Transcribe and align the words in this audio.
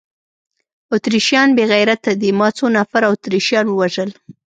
اتریشیان 0.95 1.49
بې 1.57 1.63
غیرته 1.71 2.11
دي، 2.21 2.29
ما 2.39 2.47
څو 2.57 2.65
نفره 2.77 3.05
اتریشیان 3.13 3.65
ووژل؟ 3.69 4.09